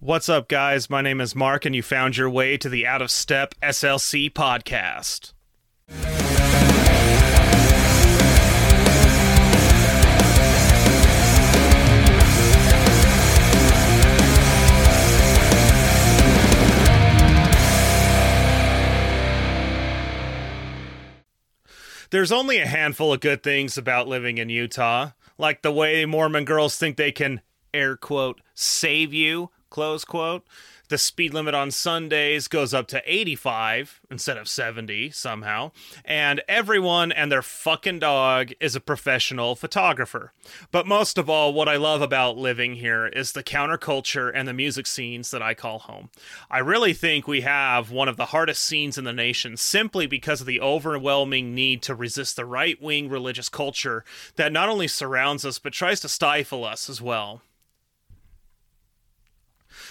What's 0.00 0.28
up, 0.28 0.46
guys? 0.46 0.90
My 0.90 1.00
name 1.00 1.22
is 1.22 1.34
Mark, 1.34 1.64
and 1.64 1.74
you 1.74 1.82
found 1.82 2.18
your 2.18 2.28
way 2.28 2.58
to 2.58 2.68
the 2.68 2.86
Out 2.86 3.00
of 3.00 3.10
Step 3.10 3.54
SLC 3.62 4.30
podcast. 4.30 5.32
There's 22.10 22.30
only 22.30 22.58
a 22.58 22.66
handful 22.66 23.14
of 23.14 23.20
good 23.20 23.42
things 23.42 23.78
about 23.78 24.08
living 24.08 24.36
in 24.36 24.50
Utah, 24.50 25.12
like 25.38 25.62
the 25.62 25.72
way 25.72 26.04
Mormon 26.04 26.44
girls 26.44 26.76
think 26.76 26.98
they 26.98 27.12
can, 27.12 27.40
air 27.72 27.96
quote, 27.96 28.42
save 28.54 29.14
you, 29.14 29.50
close 29.70 30.04
quote. 30.04 30.44
The 30.88 30.98
speed 30.98 31.34
limit 31.34 31.52
on 31.52 31.72
Sundays 31.72 32.46
goes 32.46 32.72
up 32.72 32.86
to 32.88 33.02
85 33.04 34.00
instead 34.08 34.36
of 34.36 34.48
70 34.48 35.10
somehow. 35.10 35.72
And 36.04 36.42
everyone 36.48 37.10
and 37.10 37.30
their 37.30 37.42
fucking 37.42 37.98
dog 37.98 38.52
is 38.60 38.76
a 38.76 38.80
professional 38.80 39.56
photographer. 39.56 40.32
But 40.70 40.86
most 40.86 41.18
of 41.18 41.28
all, 41.28 41.52
what 41.52 41.68
I 41.68 41.74
love 41.74 42.02
about 42.02 42.38
living 42.38 42.74
here 42.74 43.08
is 43.08 43.32
the 43.32 43.42
counterculture 43.42 44.30
and 44.32 44.46
the 44.46 44.52
music 44.52 44.86
scenes 44.86 45.32
that 45.32 45.42
I 45.42 45.54
call 45.54 45.80
home. 45.80 46.10
I 46.48 46.58
really 46.58 46.92
think 46.92 47.26
we 47.26 47.40
have 47.40 47.90
one 47.90 48.08
of 48.08 48.16
the 48.16 48.26
hardest 48.26 48.64
scenes 48.64 48.96
in 48.96 49.02
the 49.02 49.12
nation 49.12 49.56
simply 49.56 50.06
because 50.06 50.40
of 50.40 50.46
the 50.46 50.60
overwhelming 50.60 51.52
need 51.52 51.82
to 51.82 51.96
resist 51.96 52.36
the 52.36 52.44
right 52.44 52.80
wing 52.80 53.08
religious 53.08 53.48
culture 53.48 54.04
that 54.36 54.52
not 54.52 54.68
only 54.68 54.86
surrounds 54.86 55.44
us 55.44 55.58
but 55.58 55.72
tries 55.72 55.98
to 56.00 56.08
stifle 56.08 56.64
us 56.64 56.88
as 56.88 57.02
well. 57.02 57.42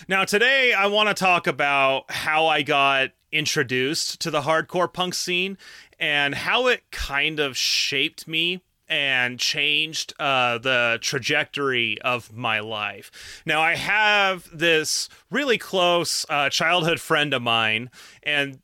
Now, 0.08 0.26
today 0.26 0.73
I 0.73 0.88
want 0.88 1.09
to 1.09 1.16
talk 1.16 1.48
about 1.48 2.12
how 2.12 2.48
I 2.48 2.62
got 2.62 3.12
introduced 3.32 4.20
to 4.21 4.32
the 4.32 4.41
hardcore 4.41 4.91
punk 4.91 5.13
scene 5.13 5.57
and 5.99 6.35
how 6.35 6.68
it 6.68 6.84
kind 6.91 7.40
of 7.40 7.57
shaped 7.57 8.27
me 8.27 8.62
and 8.88 9.40
changed 9.40 10.13
uh, 10.20 10.57
the 10.60 10.99
trajectory 11.01 11.99
of 12.01 12.35
my 12.35 12.60
life. 12.60 13.41
Now, 13.46 13.62
I 13.62 13.76
have 13.76 14.48
this 14.54 15.10
really 15.32 15.57
close 15.57 16.26
uh, 16.29 16.49
childhood 16.49 16.99
friend 16.99 17.34
of 17.34 17.41
mine, 17.41 17.90
and 18.21 18.60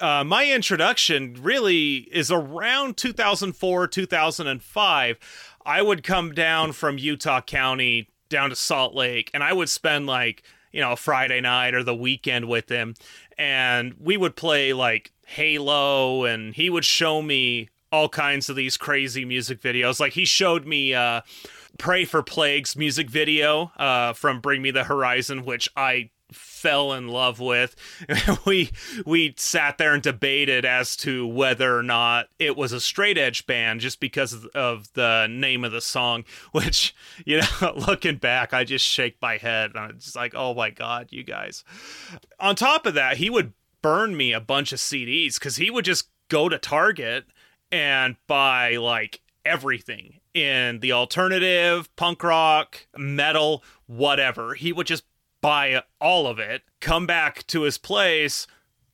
uh, 0.00 0.24
my 0.24 0.50
introduction 0.50 1.36
really 1.40 2.08
is 2.10 2.30
around 2.30 2.96
2004, 2.96 3.86
2005. 3.86 5.18
I 5.64 5.82
would 5.82 6.02
come 6.02 6.32
down 6.32 6.72
from 6.72 6.98
Utah 6.98 7.42
County 7.42 8.08
down 8.28 8.50
to 8.50 8.56
Salt 8.56 8.94
Lake, 8.94 9.30
and 9.34 9.44
I 9.44 9.52
would 9.52 9.68
spend 9.68 10.06
like 10.06 10.42
you 10.72 10.80
know, 10.80 10.96
Friday 10.96 11.40
night 11.40 11.74
or 11.74 11.82
the 11.82 11.94
weekend 11.94 12.48
with 12.48 12.68
him. 12.68 12.94
And 13.38 13.94
we 14.00 14.16
would 14.16 14.36
play 14.36 14.72
like 14.72 15.12
Halo, 15.26 16.24
and 16.24 16.54
he 16.54 16.70
would 16.70 16.84
show 16.84 17.22
me 17.22 17.68
all 17.92 18.08
kinds 18.08 18.48
of 18.48 18.56
these 18.56 18.76
crazy 18.76 19.24
music 19.24 19.60
videos. 19.60 20.00
Like 20.00 20.12
he 20.12 20.24
showed 20.24 20.66
me 20.66 20.94
uh, 20.94 21.22
Pray 21.78 22.04
for 22.04 22.22
Plagues 22.22 22.76
music 22.76 23.10
video 23.10 23.72
uh, 23.78 24.12
from 24.12 24.40
Bring 24.40 24.62
Me 24.62 24.70
the 24.70 24.84
Horizon, 24.84 25.44
which 25.44 25.68
I 25.76 26.10
fell 26.32 26.92
in 26.92 27.08
love 27.08 27.40
with. 27.40 27.76
we 28.46 28.70
we 29.04 29.34
sat 29.36 29.78
there 29.78 29.94
and 29.94 30.02
debated 30.02 30.64
as 30.64 30.96
to 30.96 31.26
whether 31.26 31.76
or 31.76 31.82
not 31.82 32.28
it 32.38 32.56
was 32.56 32.72
a 32.72 32.80
straight 32.80 33.18
edge 33.18 33.46
band 33.46 33.80
just 33.80 34.00
because 34.00 34.44
of, 34.54 34.92
the 34.94 35.26
name 35.30 35.64
of 35.64 35.72
the 35.72 35.80
song. 35.80 36.24
Which 36.52 36.94
you 37.24 37.40
know, 37.40 37.72
looking 37.86 38.16
back, 38.16 38.52
I 38.52 38.64
just 38.64 38.86
shake 38.86 39.16
my 39.20 39.36
head. 39.36 39.72
I'm 39.76 39.98
just 39.98 40.16
like, 40.16 40.34
oh 40.34 40.54
my 40.54 40.70
god, 40.70 41.08
you 41.10 41.22
guys. 41.22 41.64
On 42.38 42.54
top 42.54 42.86
of 42.86 42.94
that, 42.94 43.18
he 43.18 43.30
would 43.30 43.52
burn 43.82 44.16
me 44.16 44.32
a 44.32 44.40
bunch 44.40 44.72
of 44.72 44.78
CDs 44.78 45.34
because 45.34 45.56
he 45.56 45.70
would 45.70 45.84
just 45.84 46.08
go 46.28 46.48
to 46.48 46.58
Target 46.58 47.26
and 47.72 48.16
buy 48.26 48.76
like 48.76 49.20
everything 49.44 50.20
in 50.34 50.80
the 50.80 50.92
alternative, 50.92 51.94
punk 51.96 52.22
rock, 52.22 52.86
metal, 52.96 53.64
whatever. 53.86 54.54
He 54.54 54.72
would 54.72 54.86
just 54.86 55.04
buy 55.40 55.82
all 56.00 56.26
of 56.26 56.38
it, 56.38 56.62
come 56.80 57.06
back 57.06 57.46
to 57.48 57.62
his 57.62 57.78
place, 57.78 58.46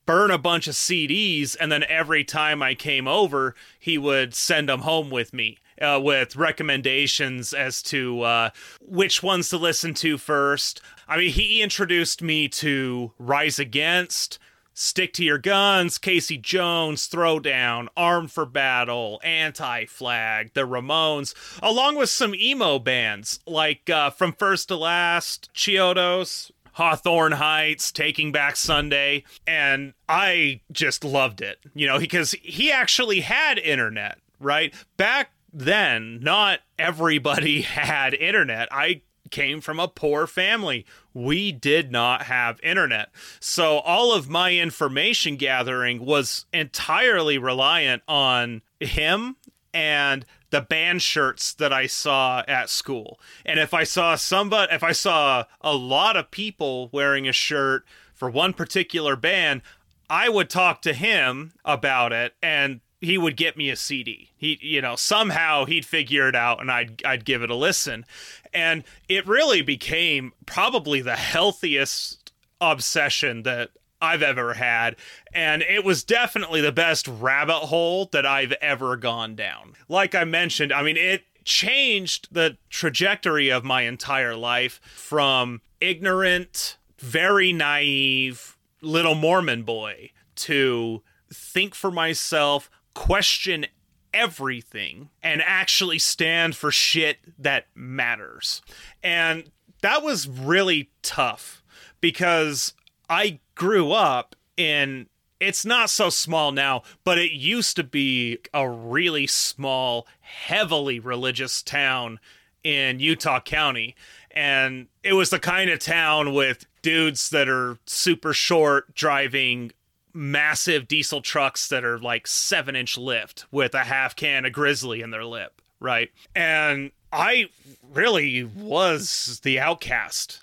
burn 0.07 0.31
a 0.31 0.39
bunch 0.39 0.67
of 0.69 0.75
CDs, 0.75 1.57
and 1.59 1.71
then 1.71 1.85
every 1.89 2.25
time 2.25 2.63
I 2.63 2.75
came 2.75 3.09
over, 3.09 3.55
he 3.79 3.99
would 3.99 4.35
send 4.35 4.69
them 4.69 4.81
home 4.81 5.11
with 5.11 5.33
me. 5.33 5.59
Uh, 5.79 6.01
with 6.03 6.37
recommendations 6.37 7.53
as 7.53 7.83
to 7.83 8.23
uh, 8.23 8.49
which 8.81 9.23
ones 9.23 9.51
to 9.51 9.59
listen 9.59 9.93
to 9.93 10.17
first. 10.17 10.81
I 11.07 11.19
mean, 11.19 11.31
he 11.31 11.61
introduced 11.61 12.23
me 12.23 12.49
to 12.49 13.13
Rise 13.19 13.59
Against, 13.59 14.39
Stick 14.79 15.15
to 15.15 15.25
Your 15.25 15.39
Guns, 15.39 15.97
Casey 15.97 16.37
Jones, 16.37 17.09
Throwdown, 17.09 17.89
Armed 17.97 18.31
for 18.31 18.45
Battle, 18.45 19.19
Anti 19.25 19.87
Flag, 19.87 20.53
The 20.53 20.67
Ramones, 20.67 21.35
along 21.63 21.97
with 21.97 22.11
some 22.11 22.35
emo 22.35 22.79
bands 22.79 23.41
like 23.47 23.89
uh, 23.89 24.11
From 24.11 24.35
First 24.35 24.69
to 24.69 24.77
Last, 24.77 25.49
Chiodos, 25.55 26.51
Hawthorne 26.73 27.33
Heights, 27.33 27.91
Taking 27.91 28.33
Back 28.33 28.55
Sunday, 28.55 29.25
and 29.47 29.95
I 30.11 30.61
just 30.71 31.05
loved 31.05 31.41
it, 31.41 31.59
you 31.75 31.87
know, 31.87 31.99
because 31.99 32.33
he 32.43 32.71
actually 32.71 33.21
had 33.21 33.59
internet, 33.59 34.19
right? 34.41 34.75
Back 34.99 35.31
then, 35.55 36.21
not 36.21 36.61
everybody 36.79 37.63
had 37.63 38.13
internet. 38.13 38.69
I 38.71 39.01
came 39.31 39.61
from 39.61 39.81
a 39.81 39.89
poor 39.89 40.27
family. 40.27 40.85
We 41.17 41.51
did 41.51 41.91
not 41.91 42.25
have 42.25 42.61
internet. 42.63 43.09
So 43.41 43.79
all 43.79 44.13
of 44.13 44.29
my 44.29 44.53
information 44.53 45.37
gathering 45.37 46.05
was 46.05 46.45
entirely 46.53 47.39
reliant 47.39 48.03
on 48.07 48.61
him 48.81 49.37
and 49.73 50.27
the 50.51 50.61
band 50.61 51.01
shirts 51.01 51.55
that 51.55 51.73
I 51.73 51.87
saw 51.87 52.43
at 52.47 52.69
school. 52.69 53.19
And 53.47 53.59
if 53.59 53.73
I 53.73 53.83
saw 53.85 54.17
somebody 54.17 54.71
if 54.75 54.85
I 54.85 54.93
saw 54.93 55.45
a 55.63 55.75
lot 55.75 56.19
of 56.19 56.31
people 56.31 56.91
wearing 56.93 57.27
a 57.27 57.33
shirt 57.33 57.87
for 58.13 58.29
one 58.29 58.53
particular 58.53 59.17
band, 59.17 59.63
I 60.11 60.29
would 60.29 60.51
talk 60.51 60.83
to 60.83 60.93
him 60.93 61.55
about 61.65 62.13
it 62.13 62.35
and 62.43 62.81
he 63.01 63.19
would 63.19 63.37
get 63.37 63.57
me 63.57 63.71
a 63.71 63.77
CD. 63.77 64.31
He, 64.37 64.59
you 64.61 64.81
know, 64.81 64.97
somehow 64.97 65.65
he'd 65.65 65.85
figure 65.85 66.29
it 66.29 66.35
out, 66.35 66.61
and 66.61 66.71
I'd 66.71 67.05
I'd 67.05 67.25
give 67.25 67.43
it 67.43 67.51
a 67.51 67.55
listen, 67.55 68.05
and 68.53 68.85
it 69.09 69.27
really 69.27 69.63
became 69.63 70.33
probably 70.47 71.01
the 71.01 71.17
healthiest 71.17 72.33
obsession 72.61 73.43
that 73.43 73.71
I've 74.01 74.23
ever 74.23 74.55
had, 74.55 74.97
and 75.35 75.63
it 75.63 75.85
was 75.85 76.05
definitely 76.05 76.61
the 76.61 76.73
best 76.73 77.09
rabbit 77.09 77.61
hole 77.67 78.09
that 78.13 78.27
I've 78.27 78.53
ever 78.53 78.97
gone 78.97 79.35
down. 79.35 79.75
Like 79.89 80.15
I 80.15 80.25
mentioned, 80.25 80.73
I 80.73 80.83
mean, 80.83 80.97
it 80.97 81.25
changed 81.45 82.29
the 82.33 82.57
trajectory 82.69 83.51
of 83.51 83.65
my 83.65 83.83
entire 83.83 84.37
life 84.37 84.81
from 84.83 85.61
ignorant, 85.81 86.77
very 86.99 87.53
naive 87.53 88.57
little 88.83 89.15
Mormon 89.15 89.63
boy 89.63 90.11
to 90.35 91.03
think 91.33 91.75
for 91.75 91.91
myself, 91.91 92.71
question 92.97 93.67
everything 94.15 95.11
and 95.23 95.43
actually 95.45 95.99
stand 95.99 96.57
for 96.57 96.73
shit 96.73 97.19
that 97.39 97.67
matters. 97.75 98.63
And 99.03 99.51
that 99.83 100.03
was 100.03 100.27
really 100.27 100.91
tough 101.03 101.63
because 102.01 102.73
I 103.11 103.41
grew 103.55 103.93
up 103.93 104.35
in 104.57 105.09
it's 105.39 105.67
not 105.67 105.91
so 105.91 106.09
small 106.09 106.51
now, 106.51 106.83
but 107.05 107.19
it 107.19 107.33
used 107.33 107.77
to 107.77 107.85
be 107.85 108.39
a 108.55 108.67
really 108.67 109.27
small, 109.27 110.07
heavily 110.21 110.99
religious 110.99 111.63
town 111.63 112.19
in 112.65 112.99
Utah 112.99 113.41
County. 113.41 113.95
And 114.31 114.87
it 115.03 115.13
was 115.13 115.29
the 115.29 115.39
kind 115.39 115.69
of 115.69 115.79
town 115.79 116.33
with 116.33 116.65
dudes 116.81 117.29
that 117.29 117.51
are 117.51 117.77
super 117.85 118.33
short 118.33 118.95
driving 118.95 119.73
massive 120.17 120.89
diesel 120.89 121.21
trucks 121.21 121.69
that 121.69 121.85
are 121.85 121.99
like 121.99 122.27
seven 122.27 122.75
inch 122.75 122.97
lift 122.97 123.47
with 123.51 123.75
a 123.75 123.85
half 123.85 124.17
can 124.17 124.45
of 124.45 124.53
grizzly 124.53 125.03
in 125.03 125.11
their 125.11 125.25
lip, 125.25 125.61
right? 125.79 126.11
And 126.35 126.91
I 127.13 127.51
really 127.93 128.43
was 128.43 129.41
the 129.45 129.61
outcast 129.61 130.43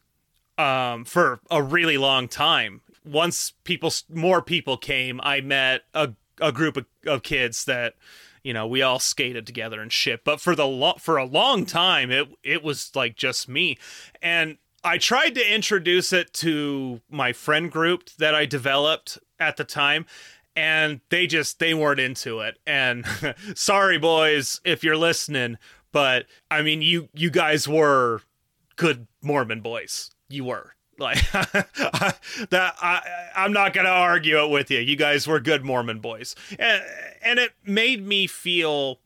um, 0.57 1.05
for 1.05 1.39
a 1.49 1.61
really 1.61 1.97
long 1.97 2.27
time. 2.27 2.81
Once 3.05 3.53
people, 3.63 3.91
more 4.09 4.41
people 4.41 4.77
came, 4.77 5.19
I 5.23 5.41
met 5.41 5.81
a, 5.93 6.11
a 6.39 6.51
group 6.51 6.77
of, 6.77 6.85
of 7.05 7.23
kids 7.23 7.65
that, 7.65 7.95
you 8.43 8.53
know, 8.53 8.67
we 8.67 8.81
all 8.81 8.99
skated 8.99 9.45
together 9.45 9.81
and 9.81 9.91
shit. 9.91 10.23
But 10.23 10.39
for 10.39 10.55
the 10.55 10.67
lo- 10.67 10.95
for 10.99 11.17
a 11.17 11.25
long 11.25 11.65
time, 11.65 12.11
it 12.11 12.29
it 12.43 12.63
was 12.63 12.95
like 12.95 13.15
just 13.15 13.49
me, 13.49 13.77
and 14.21 14.57
I 14.83 14.97
tried 14.97 15.35
to 15.35 15.53
introduce 15.53 16.11
it 16.11 16.33
to 16.35 16.99
my 17.09 17.31
friend 17.31 17.71
group 17.71 18.09
that 18.17 18.35
I 18.35 18.45
developed 18.45 19.17
at 19.47 19.57
the 19.57 19.63
time 19.63 20.05
and 20.55 21.01
they 21.09 21.27
just 21.27 21.59
they 21.59 21.73
weren't 21.73 21.99
into 21.99 22.39
it. 22.39 22.57
And 22.65 23.05
sorry 23.55 23.97
boys 23.97 24.61
if 24.63 24.83
you're 24.83 24.97
listening 24.97 25.57
but 25.91 26.25
i 26.49 26.61
mean 26.61 26.81
you 26.81 27.07
you 27.13 27.29
guys 27.29 27.67
were 27.67 28.21
good 28.75 29.07
mormon 29.21 29.61
boys. 29.61 30.11
You 30.29 30.45
were. 30.45 30.73
Like 30.99 31.31
that, 31.31 32.75
I, 32.81 33.01
I'm 33.35 33.51
not 33.51 33.73
gonna 33.73 33.89
argue 33.89 34.43
it 34.43 34.49
with 34.49 34.69
you. 34.69 34.79
You 34.79 34.95
guys 34.95 35.27
were 35.27 35.39
good 35.39 35.65
Mormon 35.65 35.99
boys, 35.99 36.35
and 36.59 36.83
and 37.23 37.39
it 37.39 37.53
made 37.65 38.05
me 38.05 38.27
feel 38.27 38.99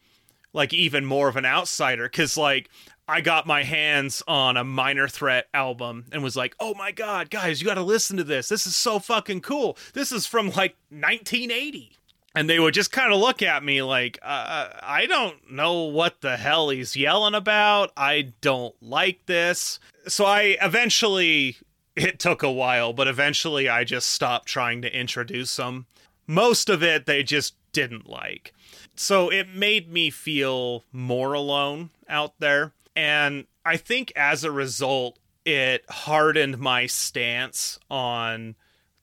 like 0.54 0.74
even 0.74 1.06
more 1.06 1.30
of 1.30 1.38
an 1.38 1.45
outsider 1.45 2.04
because 2.04 2.36
like 2.36 2.69
I 3.07 3.21
got 3.21 3.48
my 3.48 3.63
hands 3.63 4.21
on 4.27 4.57
a 4.57 4.63
Minor 4.63 5.07
Threat 5.07 5.48
album 5.54 6.06
and 6.12 6.21
was 6.21 6.36
like, 6.36 6.56
"Oh 6.59 6.74
my 6.74 6.92
god, 6.92 7.30
guys, 7.30 7.62
you 7.62 7.68
got 7.68 7.75
to 7.75 7.81
listen 7.81 8.18
to 8.18 8.24
this. 8.24 8.50
This 8.50 8.68
is 8.68 8.75
so 8.75 9.00
fucking 9.00 9.42
cool. 9.42 9.77
This 9.94 10.12
is 10.12 10.25
from 10.25 10.48
like 10.51 10.75
1980." 10.89 11.94
And 12.36 12.50
they 12.50 12.59
would 12.59 12.74
just 12.74 12.92
kind 12.92 13.12
of 13.12 13.19
look 13.19 13.42
at 13.42 13.63
me 13.63 13.81
like, 13.81 14.19
uh, 14.21 14.69
"I 14.83 15.06
don't 15.07 15.51
know 15.51 15.83
what 15.83 16.21
the 16.21 16.38
hell 16.38 16.69
he's 16.69 16.95
yelling 16.95 17.33
about. 17.33 17.92
I 17.95 18.33
don't 18.42 18.75
like 18.81 19.25
this." 19.25 19.80
So 20.07 20.25
I 20.25 20.57
eventually 20.62 21.57
it 21.95 22.19
took 22.19 22.44
a 22.44 22.51
while, 22.51 22.94
but 22.94 23.07
eventually 23.07 23.68
I 23.68 23.83
just 23.83 24.10
stopped 24.10 24.48
trying 24.48 24.81
to 24.83 24.95
introduce 24.95 25.56
them. 25.56 25.88
Most 26.27 26.69
of 26.69 26.83
it 26.83 27.06
they 27.06 27.24
just 27.24 27.56
didn't 27.71 28.07
like. 28.10 28.53
So 28.95 29.30
it 29.30 29.50
made 29.50 29.92
me 29.92 30.10
feel 30.10 30.83
more 30.92 31.33
alone 31.33 31.92
out 32.10 32.33
there. 32.39 32.74
And 32.98 33.46
I 33.64 33.78
think 33.78 34.12
as 34.16 34.44
a 34.44 34.52
result, 34.52 35.20
it 35.46 35.86
hardened 35.88 36.58
my 36.58 36.88
stance 36.88 37.78
on 37.92 38.56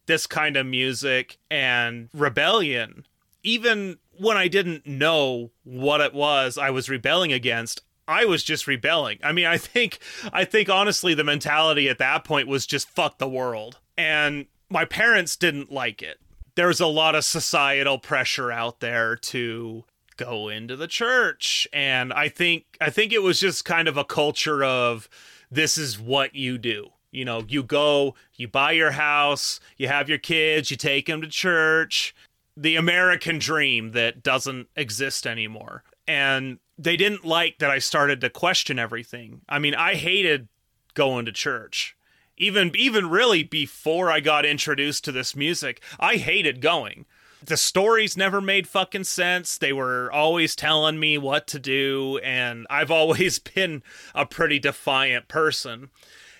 this 0.06 0.26
kind 0.26 0.56
of 0.56 0.66
music 0.66 1.38
and 1.48 2.08
rebellion. 2.12 3.06
Even 3.44 3.98
when 4.18 4.36
I 4.36 4.48
didn't 4.48 4.84
know 4.84 5.52
what 5.62 6.00
it 6.00 6.12
was 6.12 6.58
I 6.58 6.70
was 6.70 6.90
rebelling 6.90 7.32
against, 7.32 7.82
I 8.08 8.24
was 8.24 8.42
just 8.42 8.66
rebelling. 8.66 9.20
I 9.22 9.30
mean, 9.30 9.46
I 9.46 9.58
think 9.58 10.00
I 10.32 10.44
think 10.44 10.68
honestly 10.68 11.14
the 11.14 11.22
mentality 11.22 11.88
at 11.88 11.98
that 11.98 12.24
point 12.24 12.48
was 12.48 12.66
just 12.66 12.90
fuck 12.90 13.18
the 13.18 13.28
world. 13.28 13.78
And 13.96 14.46
my 14.68 14.84
parents 14.84 15.36
didn't 15.36 15.70
like 15.70 16.02
it. 16.02 16.18
There's 16.56 16.80
a 16.80 16.88
lot 16.88 17.14
of 17.14 17.24
societal 17.24 17.98
pressure 18.00 18.50
out 18.50 18.80
there 18.80 19.14
to 19.16 19.84
go 20.16 20.48
into 20.48 20.76
the 20.76 20.86
church 20.86 21.66
and 21.72 22.12
I 22.12 22.28
think 22.28 22.64
I 22.80 22.90
think 22.90 23.12
it 23.12 23.22
was 23.22 23.40
just 23.40 23.64
kind 23.64 23.88
of 23.88 23.96
a 23.96 24.04
culture 24.04 24.64
of 24.64 25.08
this 25.50 25.78
is 25.78 25.98
what 25.98 26.34
you 26.34 26.58
do. 26.58 26.90
You 27.10 27.24
know, 27.24 27.44
you 27.48 27.62
go, 27.62 28.16
you 28.34 28.48
buy 28.48 28.72
your 28.72 28.90
house, 28.90 29.60
you 29.76 29.86
have 29.86 30.08
your 30.08 30.18
kids, 30.18 30.70
you 30.70 30.76
take 30.76 31.06
them 31.06 31.22
to 31.22 31.28
church. 31.28 32.14
The 32.56 32.76
American 32.76 33.38
dream 33.38 33.92
that 33.92 34.22
doesn't 34.22 34.68
exist 34.76 35.26
anymore. 35.26 35.84
And 36.06 36.58
they 36.76 36.96
didn't 36.96 37.24
like 37.24 37.58
that 37.58 37.70
I 37.70 37.78
started 37.78 38.20
to 38.20 38.30
question 38.30 38.78
everything. 38.78 39.42
I 39.48 39.58
mean, 39.58 39.74
I 39.74 39.94
hated 39.94 40.48
going 40.94 41.24
to 41.26 41.32
church. 41.32 41.96
Even 42.36 42.72
even 42.74 43.08
really 43.08 43.44
before 43.44 44.10
I 44.10 44.18
got 44.18 44.44
introduced 44.44 45.04
to 45.04 45.12
this 45.12 45.36
music, 45.36 45.80
I 46.00 46.16
hated 46.16 46.60
going. 46.60 47.06
The 47.46 47.56
stories 47.56 48.16
never 48.16 48.40
made 48.40 48.66
fucking 48.66 49.04
sense. 49.04 49.58
They 49.58 49.72
were 49.72 50.10
always 50.10 50.56
telling 50.56 50.98
me 50.98 51.18
what 51.18 51.46
to 51.48 51.58
do 51.58 52.18
and 52.24 52.66
I've 52.70 52.90
always 52.90 53.38
been 53.38 53.82
a 54.14 54.24
pretty 54.24 54.58
defiant 54.58 55.28
person. 55.28 55.90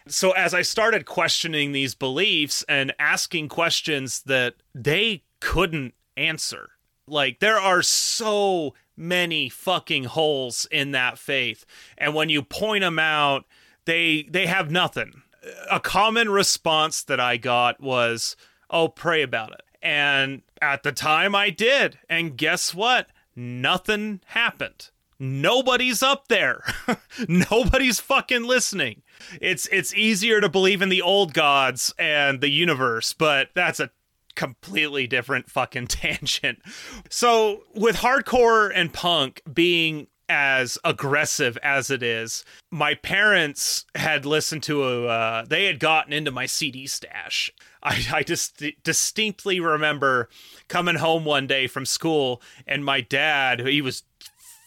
So 0.07 0.33
as 0.33 0.53
I 0.55 0.63
started 0.63 1.07
questioning 1.07 1.73
these 1.73 1.95
beliefs 1.95 2.65
and 2.69 2.95
asking 2.99 3.49
questions 3.49 4.23
that 4.23 4.55
they 4.75 5.23
couldn't 5.41 5.95
answer. 6.17 6.71
Like 7.07 7.41
there 7.41 7.59
are 7.59 7.83
so 7.83 8.75
many 8.97 9.49
fucking 9.49 10.05
holes 10.05 10.67
in 10.71 10.93
that 10.93 11.19
faith. 11.19 11.67
And 11.99 12.15
when 12.15 12.29
you 12.29 12.43
point 12.43 12.83
them 12.83 12.99
out, 12.99 13.45
they 13.85 14.27
they 14.31 14.47
have 14.47 14.71
nothing. 14.71 15.23
A 15.71 15.81
common 15.81 16.31
response 16.31 17.03
that 17.03 17.21
I 17.21 17.37
got 17.37 17.81
was, 17.81 18.37
"Oh, 18.71 18.89
pray 18.89 19.21
about 19.21 19.53
it." 19.53 19.61
And 19.85 20.43
at 20.61 20.83
the 20.83 20.93
time 20.93 21.35
I 21.35 21.51
did. 21.51 21.99
And 22.09 22.37
guess 22.37 22.75
what? 22.75 23.09
Nothing 23.37 24.21
happened. 24.27 24.91
Nobody's 25.21 26.03
up 26.03 26.29
there. 26.29 26.65
Nobody's 27.29 28.01
fucking 28.01 28.45
listening. 28.45 29.03
It's 29.41 29.67
it's 29.71 29.95
easier 29.95 30.41
to 30.41 30.49
believe 30.49 30.83
in 30.83 30.89
the 30.89 31.03
old 31.03 31.35
gods 31.35 31.95
and 31.99 32.41
the 32.41 32.51
universe, 32.51 33.13
but 33.13 33.51
that's 33.55 33.79
a 33.79 33.91
completely 34.35 35.07
different 35.07 35.49
fucking 35.51 35.87
tangent. 35.89 36.61
So, 37.09 37.63
with 37.75 37.97
hardcore 37.97 38.73
and 38.75 38.93
punk 38.93 39.43
being 39.53 40.09
as 40.29 40.79
aggressive 40.85 41.59
as 41.63 41.91
it 41.91 42.03
is, 42.03 42.45
my 42.71 42.95
parents 42.95 43.85
had 43.95 44.25
listened 44.25 44.63
to 44.65 44.85
a, 44.85 45.07
uh, 45.07 45.45
they 45.47 45.67
had 45.67 45.79
gotten 45.79 46.13
into 46.13 46.31
my 46.31 46.47
CD 46.47 46.87
stash. 46.87 47.51
I, 47.83 48.05
I 48.13 48.23
just 48.23 48.63
distinctly 48.83 49.61
remember 49.61 50.29
coming 50.69 50.97
home 50.97 51.25
one 51.25 51.47
day 51.47 51.67
from 51.67 51.87
school 51.87 52.41
and 52.67 52.85
my 52.85 53.01
dad, 53.01 53.61
he 53.61 53.83
was 53.83 54.05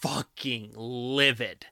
fucking 0.02 0.74
livid 0.76 1.66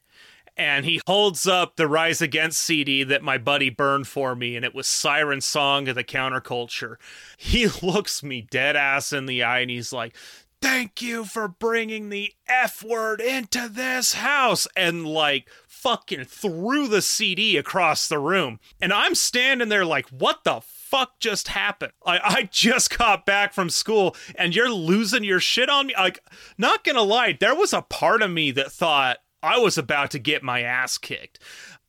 and 0.56 0.86
he 0.86 1.00
holds 1.06 1.46
up 1.46 1.76
the 1.76 1.86
Rise 1.86 2.22
Against 2.22 2.60
CD 2.60 3.04
that 3.04 3.22
my 3.22 3.36
buddy 3.36 3.68
burned 3.68 4.08
for 4.08 4.34
me, 4.34 4.56
and 4.56 4.64
it 4.64 4.74
was 4.74 4.86
Siren 4.86 5.42
Song 5.42 5.86
of 5.88 5.94
the 5.94 6.04
Counterculture. 6.04 6.96
He 7.36 7.66
looks 7.82 8.22
me 8.22 8.40
dead 8.40 8.74
ass 8.74 9.12
in 9.12 9.26
the 9.26 9.42
eye 9.42 9.60
and 9.60 9.70
he's 9.70 9.92
like, 9.92 10.16
Thank 10.62 11.02
you 11.02 11.24
for 11.24 11.48
bringing 11.48 12.08
the 12.08 12.32
F 12.48 12.82
word 12.82 13.20
into 13.20 13.68
this 13.68 14.14
house. 14.14 14.66
And 14.76 15.06
like, 15.06 15.48
fucking 15.66 16.24
threw 16.24 16.88
the 16.88 17.02
CD 17.02 17.56
across 17.56 18.08
the 18.08 18.18
room. 18.18 18.58
And 18.80 18.92
I'm 18.92 19.14
standing 19.14 19.68
there 19.68 19.84
like, 19.84 20.08
What 20.08 20.44
the 20.44 20.60
fuck 20.62 21.20
just 21.20 21.48
happened? 21.48 21.92
I, 22.04 22.18
I 22.22 22.48
just 22.50 22.96
got 22.96 23.26
back 23.26 23.52
from 23.52 23.70
school 23.70 24.16
and 24.34 24.54
you're 24.54 24.70
losing 24.70 25.24
your 25.24 25.40
shit 25.40 25.68
on 25.68 25.88
me. 25.88 25.94
Like, 25.96 26.20
not 26.58 26.84
gonna 26.84 27.02
lie, 27.02 27.36
there 27.38 27.54
was 27.54 27.72
a 27.72 27.82
part 27.82 28.22
of 28.22 28.30
me 28.30 28.50
that 28.52 28.72
thought, 28.72 29.18
I 29.42 29.58
was 29.58 29.78
about 29.78 30.10
to 30.12 30.18
get 30.18 30.42
my 30.42 30.62
ass 30.62 30.98
kicked. 30.98 31.38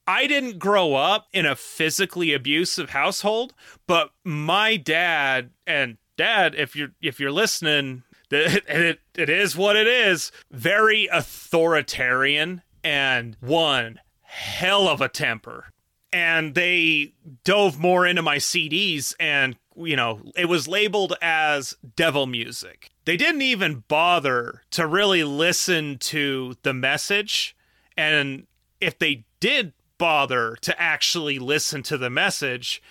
I 0.06 0.28
didn't 0.28 0.60
grow 0.60 0.94
up 0.94 1.28
in 1.34 1.46
a 1.46 1.56
physically 1.56 2.34
abusive 2.34 2.92
household, 2.92 3.54
but 3.88 4.12
my 4.24 4.78
dad 4.78 5.50
and 5.66 5.98
dad, 6.18 6.56
if 6.56 6.76
you're 6.76 6.92
if 7.02 7.20
you're 7.20 7.32
listening, 7.32 8.04
it, 8.32 9.00
it 9.16 9.30
is 9.30 9.56
what 9.56 9.76
it 9.76 9.88
is. 9.88 10.32
Very 10.52 11.08
authoritarian 11.12 12.62
and 12.84 13.38
one 13.40 14.00
hell 14.22 14.88
of 14.88 15.02
a 15.02 15.10
temper. 15.10 15.72
And 16.14 16.56
they 16.56 17.14
dove 17.44 17.80
more 17.80 18.06
into 18.06 18.22
my 18.22 18.38
CDs 18.38 19.14
and 19.20 19.58
you 19.76 19.96
know, 19.96 20.22
it 20.36 20.46
was 20.46 20.68
labeled 20.68 21.14
as 21.22 21.76
devil 21.96 22.26
music. 22.26 22.90
They 23.06 23.16
didn't 23.16 23.44
even 23.44 23.84
bother 23.88 24.64
to 24.72 24.88
really 24.88 25.24
listen 25.24 25.98
to 26.00 26.56
the 26.64 26.74
message. 26.74 27.56
And 27.96 28.48
if 28.82 28.98
they 28.98 29.26
did 29.40 29.74
bother 29.98 30.56
to 30.62 30.80
actually 30.82 31.40
listen 31.40 31.84
to 31.84 31.98
the 31.98 32.10
message, 32.10 32.82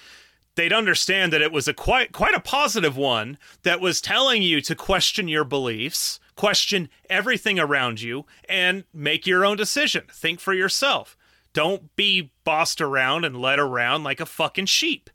they'd 0.56 0.72
understand 0.72 1.32
that 1.32 1.42
it 1.42 1.52
was 1.52 1.68
a 1.68 1.74
quite 1.74 2.12
quite 2.12 2.34
a 2.34 2.40
positive 2.40 2.96
one 2.96 3.38
that 3.62 3.80
was 3.80 4.00
telling 4.00 4.42
you 4.42 4.60
to 4.62 4.74
question 4.74 5.28
your 5.28 5.44
beliefs, 5.44 6.18
question 6.34 6.88
everything 7.08 7.58
around 7.58 8.02
you 8.02 8.26
and 8.48 8.84
make 8.92 9.26
your 9.26 9.44
own 9.44 9.56
decision. 9.56 10.04
Think 10.10 10.40
for 10.40 10.52
yourself. 10.52 11.16
Don't 11.52 11.94
be 11.96 12.32
bossed 12.44 12.80
around 12.80 13.24
and 13.24 13.40
led 13.40 13.58
around 13.58 14.04
like 14.04 14.20
a 14.20 14.26
fucking 14.26 14.66
sheep. 14.66 15.08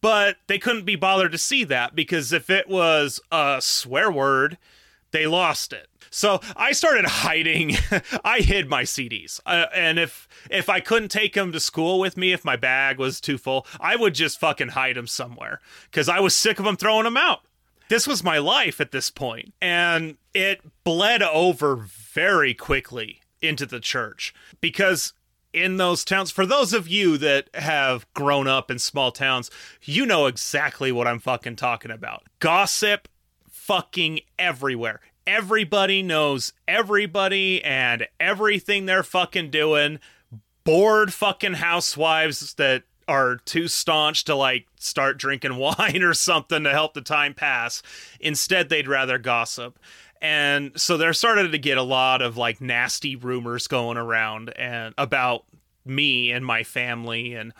But 0.00 0.36
they 0.46 0.58
couldn't 0.58 0.84
be 0.84 0.96
bothered 0.96 1.32
to 1.32 1.38
see 1.38 1.64
that 1.64 1.94
because 1.94 2.32
if 2.32 2.48
it 2.48 2.68
was 2.68 3.20
a 3.32 3.58
swear 3.60 4.10
word, 4.10 4.56
they 5.16 5.26
lost 5.26 5.72
it. 5.72 5.88
So 6.10 6.40
I 6.54 6.72
started 6.72 7.06
hiding. 7.06 7.76
I 8.24 8.40
hid 8.40 8.68
my 8.68 8.82
CDs, 8.82 9.40
uh, 9.46 9.66
and 9.74 9.98
if 9.98 10.28
if 10.50 10.68
I 10.68 10.80
couldn't 10.80 11.08
take 11.08 11.32
them 11.32 11.52
to 11.52 11.60
school 11.60 11.98
with 11.98 12.16
me, 12.16 12.32
if 12.32 12.44
my 12.44 12.56
bag 12.56 12.98
was 12.98 13.20
too 13.20 13.38
full, 13.38 13.66
I 13.80 13.96
would 13.96 14.14
just 14.14 14.38
fucking 14.38 14.68
hide 14.68 14.96
them 14.96 15.06
somewhere 15.06 15.60
because 15.90 16.08
I 16.08 16.20
was 16.20 16.36
sick 16.36 16.58
of 16.58 16.66
them 16.66 16.76
throwing 16.76 17.04
them 17.04 17.16
out. 17.16 17.40
This 17.88 18.06
was 18.06 18.22
my 18.22 18.38
life 18.38 18.80
at 18.80 18.92
this 18.92 19.10
point, 19.10 19.54
and 19.60 20.16
it 20.34 20.60
bled 20.84 21.22
over 21.22 21.76
very 21.76 22.52
quickly 22.52 23.20
into 23.40 23.64
the 23.64 23.80
church 23.80 24.34
because 24.60 25.14
in 25.52 25.78
those 25.78 26.04
towns. 26.04 26.30
For 26.30 26.44
those 26.44 26.74
of 26.74 26.86
you 26.86 27.16
that 27.16 27.48
have 27.54 28.06
grown 28.12 28.46
up 28.46 28.70
in 28.70 28.78
small 28.78 29.10
towns, 29.10 29.50
you 29.82 30.04
know 30.04 30.26
exactly 30.26 30.92
what 30.92 31.06
I'm 31.06 31.18
fucking 31.18 31.56
talking 31.56 31.90
about. 31.90 32.24
Gossip 32.40 33.08
fucking 33.66 34.20
everywhere. 34.38 35.00
Everybody 35.26 36.02
knows 36.02 36.52
everybody 36.68 37.62
and 37.64 38.06
everything 38.20 38.86
they're 38.86 39.02
fucking 39.02 39.50
doing. 39.50 39.98
Bored 40.64 41.12
fucking 41.12 41.54
housewives 41.54 42.54
that 42.54 42.84
are 43.08 43.36
too 43.36 43.68
staunch 43.68 44.24
to 44.24 44.34
like 44.34 44.66
start 44.78 45.18
drinking 45.18 45.56
wine 45.78 46.02
or 46.02 46.14
something 46.14 46.64
to 46.64 46.70
help 46.70 46.94
the 46.94 47.00
time 47.00 47.34
pass. 47.34 47.82
Instead, 48.20 48.68
they'd 48.68 48.88
rather 48.88 49.18
gossip 49.18 49.78
and 50.22 50.72
so 50.80 50.96
there 50.96 51.12
started 51.12 51.52
to 51.52 51.58
get 51.58 51.78
a 51.78 51.82
lot 51.82 52.22
of 52.22 52.36
like 52.36 52.60
nasty 52.60 53.16
rumors 53.16 53.66
going 53.66 53.96
around 53.96 54.50
and 54.56 54.94
about 54.98 55.44
me 55.84 56.32
and 56.32 56.44
my 56.44 56.64
family 56.64 57.34
and 57.34 57.52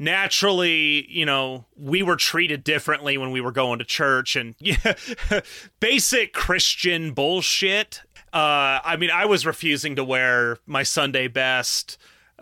naturally, 0.00 1.06
you 1.10 1.26
know, 1.26 1.66
we 1.76 2.02
were 2.02 2.16
treated 2.16 2.64
differently 2.64 3.18
when 3.18 3.30
we 3.30 3.40
were 3.40 3.52
going 3.52 3.78
to 3.78 3.84
church 3.84 4.34
and 4.34 4.56
yeah, 4.58 4.94
basic 5.78 6.32
Christian 6.32 7.12
bullshit. 7.12 8.00
Uh, 8.32 8.80
I 8.82 8.96
mean, 8.98 9.10
I 9.10 9.26
was 9.26 9.46
refusing 9.46 9.94
to 9.96 10.04
wear 10.04 10.56
my 10.66 10.82
Sunday 10.82 11.28
best. 11.28 11.98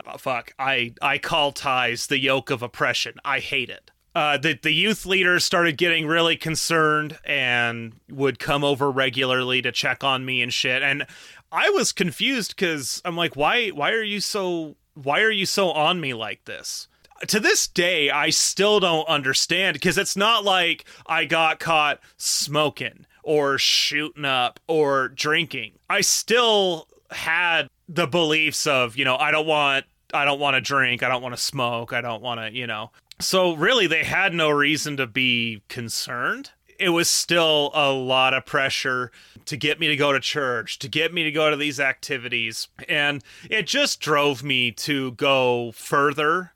Oh, 0.06 0.16
fuck, 0.16 0.54
I 0.58 0.94
I 1.02 1.18
call 1.18 1.52
ties 1.52 2.06
the 2.06 2.18
yoke 2.18 2.50
of 2.50 2.62
oppression. 2.62 3.14
I 3.24 3.40
hate 3.40 3.68
it. 3.68 3.90
Uh, 4.14 4.38
the 4.38 4.58
the 4.62 4.72
youth 4.72 5.04
leaders 5.04 5.44
started 5.44 5.76
getting 5.76 6.06
really 6.06 6.36
concerned 6.36 7.18
and 7.24 7.94
would 8.08 8.38
come 8.38 8.62
over 8.62 8.90
regularly 8.90 9.60
to 9.62 9.72
check 9.72 10.04
on 10.04 10.24
me 10.24 10.40
and 10.40 10.54
shit. 10.54 10.82
And 10.82 11.06
I 11.50 11.70
was 11.70 11.92
confused 11.92 12.54
because 12.54 13.02
I'm 13.04 13.16
like, 13.16 13.34
why 13.34 13.68
why 13.68 13.90
are 13.90 14.02
you 14.02 14.20
so 14.20 14.76
why 14.94 15.20
are 15.22 15.30
you 15.30 15.46
so 15.46 15.70
on 15.70 16.00
me 16.00 16.14
like 16.14 16.44
this? 16.44 16.86
To 17.26 17.40
this 17.40 17.66
day, 17.66 18.10
I 18.10 18.30
still 18.30 18.80
don't 18.80 19.08
understand 19.08 19.74
because 19.74 19.98
it's 19.98 20.16
not 20.16 20.44
like 20.44 20.84
I 21.06 21.24
got 21.24 21.58
caught 21.58 22.00
smoking 22.16 23.06
or 23.22 23.58
shooting 23.58 24.24
up 24.24 24.60
or 24.68 25.08
drinking. 25.08 25.72
I 25.90 26.00
still 26.00 26.86
had 27.10 27.68
the 27.88 28.06
beliefs 28.06 28.66
of, 28.66 28.96
you 28.96 29.04
know, 29.04 29.16
I 29.16 29.30
don't 29.30 29.46
want 29.46 29.84
I 30.14 30.24
don't 30.24 30.40
want 30.40 30.54
to 30.54 30.60
drink, 30.60 31.02
I 31.02 31.08
don't 31.08 31.22
want 31.22 31.34
to 31.34 31.40
smoke, 31.40 31.92
I 31.92 32.00
don't 32.00 32.22
want 32.22 32.40
to, 32.40 32.52
you 32.56 32.66
know. 32.66 32.90
So 33.20 33.54
really 33.54 33.86
they 33.86 34.04
had 34.04 34.32
no 34.32 34.48
reason 34.48 34.96
to 34.96 35.06
be 35.06 35.62
concerned 35.68 36.50
it 36.78 36.90
was 36.90 37.10
still 37.10 37.70
a 37.74 37.92
lot 37.92 38.34
of 38.34 38.46
pressure 38.46 39.10
to 39.46 39.56
get 39.56 39.80
me 39.80 39.88
to 39.88 39.96
go 39.96 40.12
to 40.12 40.20
church, 40.20 40.78
to 40.78 40.88
get 40.88 41.12
me 41.12 41.24
to 41.24 41.32
go 41.32 41.50
to 41.50 41.56
these 41.56 41.80
activities. 41.80 42.68
And 42.88 43.22
it 43.50 43.66
just 43.66 44.00
drove 44.00 44.42
me 44.42 44.70
to 44.72 45.12
go 45.12 45.72
further 45.72 46.52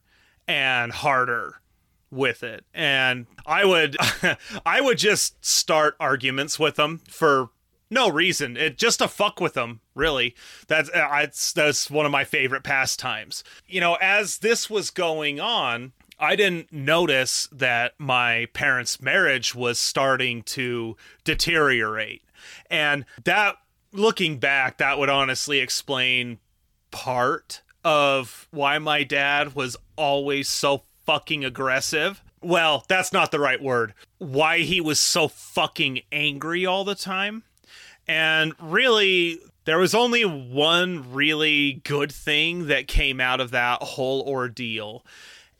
and 0.49 0.93
harder 0.93 1.61
with 2.11 2.43
it. 2.43 2.65
And 2.75 3.27
I 3.47 3.65
would 3.65 3.97
I 4.67 4.81
would 4.81 4.99
just 4.99 5.45
start 5.45 5.97
arguments 5.99 6.59
with 6.59 6.77
them 6.77 7.01
for 7.09 7.51
no 7.91 8.09
reason. 8.09 8.57
It 8.57 8.79
just 8.79 8.99
to 9.01 9.09
fuck 9.09 9.41
with 9.41 9.55
them, 9.55 9.81
really. 9.95 10.35
That's 10.67 10.89
uh, 10.91 11.09
that's 11.11 11.53
that's 11.53 11.91
one 11.91 12.07
of 12.07 12.13
my 12.13 12.25
favorite 12.25 12.65
pastimes. 12.65 13.45
You 13.67 13.81
know, 13.81 13.97
as 14.01 14.39
this 14.39 14.71
was 14.71 14.91
going 14.91 15.41
on, 15.41 15.93
I 16.19 16.37
didn't 16.37 16.73
notice 16.73 17.49
that 17.53 17.95
my 17.99 18.47
parents' 18.53 19.01
marriage 19.01 19.55
was 19.55 19.79
starting 19.79 20.43
to 20.45 20.97
deteriorate. 21.25 22.23
And 22.71 23.05
that, 23.25 23.57
looking 23.93 24.39
back, 24.39 24.79
that 24.79 24.99
would 24.99 25.11
honestly 25.11 25.59
explain 25.59 26.39
part 26.91 27.63
of 27.85 28.47
why 28.51 28.79
my 28.79 29.03
dad 29.03 29.55
was 29.55 29.77
always 30.03 30.49
so 30.49 30.83
fucking 31.07 31.45
aggressive. 31.45 32.23
Well, 32.41 32.85
that's 32.89 33.13
not 33.13 33.31
the 33.31 33.41
right 33.41 33.63
word. 33.63 33.95
Why 34.19 34.59
he 34.59 34.81
was 34.81 34.99
so 34.99 35.29
fucking 35.29 36.03
angry 36.11 36.67
all 36.67 36.85
the 36.85 36.95
time. 36.95 37.45
And 38.09 38.53
really, 38.61 39.39
there 39.65 39.79
was 39.79 39.95
only 39.95 40.25
one 40.25 41.13
really 41.13 41.81
good 41.85 42.11
thing 42.11 42.67
that 42.67 42.89
came 42.89 43.21
out 43.21 43.41
of 43.41 43.53
that 43.53 43.83
whole 43.83 44.23
ordeal 44.23 45.05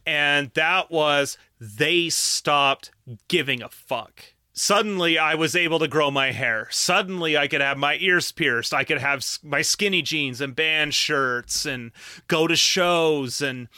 and 0.07 0.51
that 0.55 0.91
was 0.91 1.39
they 1.61 2.09
stopped 2.09 2.91
giving 3.29 3.63
a 3.63 3.69
fuck. 3.69 4.25
Suddenly, 4.55 5.17
I 5.19 5.35
was 5.35 5.57
able 5.57 5.79
to 5.79 5.89
grow 5.89 6.11
my 6.11 6.33
hair. 6.33 6.69
Suddenly, 6.71 7.39
I 7.39 7.49
could 7.49 7.63
have 7.63 7.79
my 7.79 7.97
ears 8.01 8.33
pierced. 8.33 8.75
I 8.75 8.85
could 8.85 8.99
have 8.99 9.25
my 9.43 9.63
skinny 9.63 10.03
jeans 10.03 10.43
and 10.43 10.55
band 10.55 10.93
shirts 10.93 11.65
and 11.65 11.91
go 12.29 12.47
to 12.47 12.55
shows. 12.55 13.41
And 13.41 13.69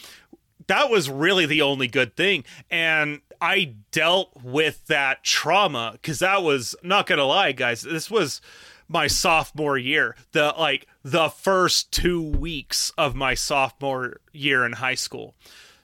that 0.66 0.90
was 0.90 1.11
really 1.11 1.47
the 1.47 1.62
only 1.62 1.88
good 1.88 2.16
thing. 2.16 2.44
And 2.71 3.21
I 3.40 3.75
dealt 3.90 4.33
with 4.42 4.87
that 4.87 5.23
trauma 5.25 5.90
because 5.92 6.21
that 6.21 6.42
was, 6.42 6.75
not 6.83 7.06
to 7.18 7.25
lie, 7.25 7.52
guys, 7.52 7.83
this 7.83 8.11
was 8.11 8.40
my 8.88 9.06
sophomore 9.06 9.78
year. 9.78 10.16
The 10.33 10.54
like 10.59 10.87
the 11.02 11.28
first 11.28 11.92
two 11.92 12.23
weeks 12.23 12.92
of 12.97 13.14
my 13.14 13.35
sophomore 13.35 14.21
year 14.33 14.64
in 14.64 14.73
high 14.73 14.94
school. 14.94 15.35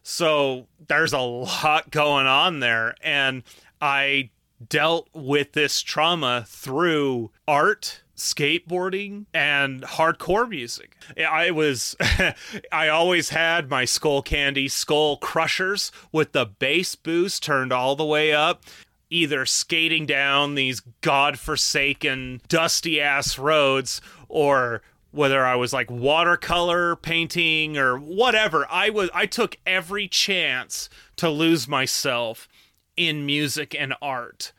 So 0.03 0.67
there's 0.89 1.13
a 1.13 1.21
lot 1.21 1.91
going 1.91 2.27
on 2.27 2.61
there. 2.61 2.95
And 3.03 3.43
I 3.81 4.31
dealt 4.69 5.09
with 5.15 5.53
this 5.53 5.81
trauma 5.81 6.45
through 6.47 7.31
art 7.49 8.03
skateboarding 8.21 9.27
and 9.35 9.83
hardcore 9.83 10.49
music. 10.49 10.97
I 11.19 11.51
was 11.51 11.97
I 12.73 12.89
always 12.89 13.31
had 13.31 13.71
my 13.71 13.85
Skullcandy 13.85 14.71
skull 14.71 15.17
crushers 15.17 15.91
with 16.13 16.33
the 16.33 16.47
bass 16.47 16.95
boost 16.95 17.43
turned 17.43 17.73
all 17.73 17.97
the 17.97 18.05
way 18.05 18.33
up 18.33 18.65
either 19.11 19.45
skating 19.45 20.07
down 20.07 20.55
these 20.55 20.81
god-forsaken 21.01 22.41
dusty 22.49 23.01
ass 23.01 23.39
roads 23.39 24.01
or 24.29 24.83
whether 25.11 25.45
I 25.45 25.57
was 25.57 25.73
like 25.73 25.91
watercolor 25.91 26.97
painting 26.97 27.77
or 27.77 27.99
whatever. 27.99 28.67
I 28.71 28.91
was 28.91 29.11
I 29.13 29.27
took 29.27 29.57
every 29.67 30.07
chance 30.07 30.89
to 31.17 31.29
lose 31.29 31.67
myself 31.67 32.49
in 32.97 33.27
music 33.27 33.75
and 33.79 33.95
art. 34.01 34.53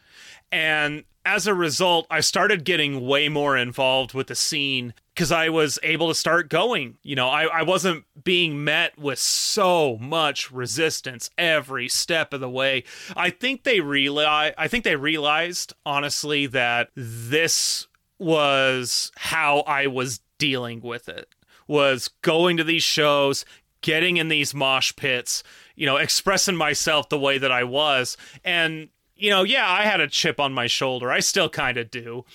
And 0.51 1.05
as 1.25 1.47
a 1.47 1.53
result, 1.53 2.07
I 2.09 2.21
started 2.21 2.63
getting 2.63 3.05
way 3.05 3.29
more 3.29 3.55
involved 3.55 4.13
with 4.13 4.27
the 4.27 4.35
scene 4.35 4.93
because 5.13 5.31
I 5.31 5.49
was 5.49 5.77
able 5.83 6.07
to 6.07 6.15
start 6.15 6.49
going. 6.49 6.97
You 7.03 7.15
know, 7.15 7.27
I, 7.27 7.43
I 7.43 7.61
wasn't 7.63 8.05
being 8.23 8.63
met 8.63 8.97
with 8.97 9.19
so 9.19 9.97
much 9.99 10.51
resistance 10.51 11.29
every 11.37 11.87
step 11.87 12.33
of 12.33 12.41
the 12.41 12.49
way. 12.49 12.83
I 13.15 13.29
think 13.29 13.63
they 13.63 13.81
realized 13.81 14.55
I 14.57 14.67
think 14.67 14.83
they 14.83 14.95
realized 14.95 15.73
honestly 15.85 16.47
that 16.47 16.89
this 16.95 17.87
was 18.17 19.11
how 19.15 19.59
I 19.61 19.87
was 19.87 20.21
dealing 20.37 20.81
with 20.81 21.07
it 21.07 21.27
was 21.67 22.09
going 22.21 22.57
to 22.57 22.63
these 22.63 22.83
shows, 22.83 23.45
getting 23.81 24.17
in 24.17 24.27
these 24.27 24.53
mosh 24.53 24.93
pits, 24.95 25.43
you 25.75 25.85
know, 25.85 25.97
expressing 25.97 26.55
myself 26.55 27.09
the 27.09 27.19
way 27.19 27.37
that 27.37 27.51
I 27.51 27.63
was. 27.63 28.17
And, 28.43 28.89
you 29.21 29.29
know, 29.29 29.43
yeah, 29.43 29.69
I 29.69 29.83
had 29.83 30.01
a 30.01 30.07
chip 30.07 30.39
on 30.39 30.51
my 30.51 30.67
shoulder. 30.67 31.11
I 31.11 31.19
still 31.19 31.49
kind 31.49 31.77
of 31.77 31.91
do. 31.91 32.25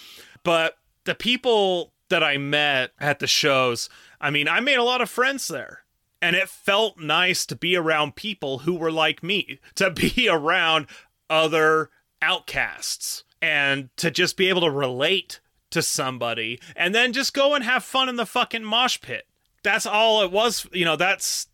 But 0.44 0.78
the 1.04 1.14
people 1.14 1.92
that 2.08 2.22
I 2.22 2.38
met 2.38 2.92
at 3.00 3.18
the 3.18 3.26
shows, 3.26 3.88
I 4.20 4.30
mean, 4.30 4.48
I 4.48 4.60
made 4.60 4.78
a 4.78 4.84
lot 4.84 5.00
of 5.00 5.10
friends 5.10 5.48
there. 5.48 5.82
And 6.22 6.34
it 6.34 6.48
felt 6.48 6.98
nice 6.98 7.44
to 7.46 7.56
be 7.56 7.76
around 7.76 8.16
people 8.16 8.60
who 8.60 8.74
were 8.74 8.92
like 8.92 9.22
me, 9.22 9.58
to 9.74 9.90
be 10.14 10.28
around 10.30 10.86
other 11.28 11.90
outcasts, 12.22 13.24
and 13.42 13.90
to 13.96 14.10
just 14.10 14.36
be 14.36 14.48
able 14.48 14.62
to 14.62 14.70
relate 14.70 15.40
to 15.70 15.82
somebody 15.82 16.60
and 16.76 16.94
then 16.94 17.12
just 17.12 17.34
go 17.34 17.54
and 17.54 17.64
have 17.64 17.84
fun 17.84 18.08
in 18.08 18.16
the 18.16 18.24
fucking 18.24 18.64
mosh 18.64 19.00
pit. 19.00 19.26
That's 19.62 19.84
all 19.84 20.22
it 20.22 20.30
was. 20.30 20.66
You 20.72 20.84
know, 20.84 20.96
that's 20.96 21.48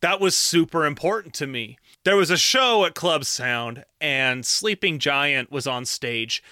that 0.00 0.20
was 0.20 0.36
super 0.36 0.84
important 0.84 1.32
to 1.34 1.46
me. 1.46 1.78
There 2.04 2.16
was 2.16 2.30
a 2.30 2.36
show 2.36 2.84
at 2.84 2.94
Club 2.94 3.24
Sound 3.24 3.84
and 4.00 4.44
Sleeping 4.44 4.98
Giant 4.98 5.52
was 5.52 5.66
on 5.66 5.84
stage. 5.84 6.42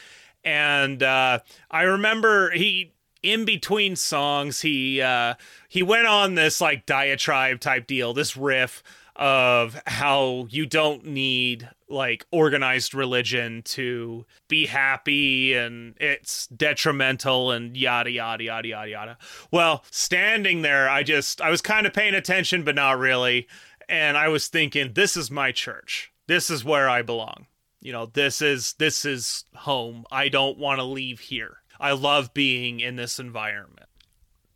And 0.45 1.03
uh, 1.03 1.41
I 1.71 1.83
remember 1.83 2.51
he 2.53 2.93
in 3.23 3.45
between 3.45 3.97
songs 3.97 4.61
he 4.61 5.03
uh, 5.03 5.35
he 5.69 5.83
went 5.83 6.07
on 6.07 6.35
this 6.35 6.61
like 6.61 6.87
diatribe 6.87 7.61
type 7.61 7.87
deal, 7.87 8.15
this 8.15 8.37
riff 8.37 8.83
of 9.17 9.81
how 9.87 10.47
you 10.49 10.65
don't 10.65 11.05
need 11.05 11.69
like 11.91 12.25
organized 12.31 12.95
religion 12.95 13.61
to 13.63 14.25
be 14.49 14.65
happy 14.65 15.53
and 15.53 15.95
it's 16.01 16.47
detrimental 16.47 17.51
and 17.51 17.77
yada 17.77 18.11
yada 18.11 18.45
yada 18.45 18.69
yada 18.69 18.91
yada. 18.91 19.19
Well, 19.51 19.85
standing 19.91 20.63
there, 20.63 20.89
I 20.89 21.03
just 21.03 21.41
I 21.43 21.51
was 21.51 21.61
kind 21.61 21.87
of 21.87 21.93
paying 21.93 22.15
attention 22.15 22.63
but 22.63 22.77
not 22.77 22.99
really, 22.99 23.47
and 23.91 24.17
I 24.17 24.29
was 24.29 24.49
thinking 24.49 24.93
this 24.93 25.17
is 25.17 25.31
my 25.31 25.53
church. 25.53 26.13
This 26.29 26.49
is 26.49 26.65
where 26.65 26.89
I 26.89 27.03
belong. 27.03 27.47
You 27.81 27.93
know, 27.93 28.07
this 28.07 28.41
is 28.41 28.75
this 28.75 29.05
is 29.05 29.45
home. 29.55 30.05
I 30.11 30.29
don't 30.29 30.59
want 30.59 30.79
to 30.79 30.85
leave 30.85 31.21
here. 31.21 31.59
I 31.81 31.93
love 31.93 32.33
being 32.33 32.81
in 32.81 32.97
this 32.97 33.19
environment. 33.19 33.89